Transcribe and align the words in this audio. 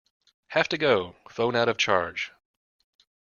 Have 0.47 0.67
to 0.69 0.79
go; 0.79 1.15
phone 1.29 1.55
out 1.55 1.69
of 1.69 1.77
charge. 1.77 2.31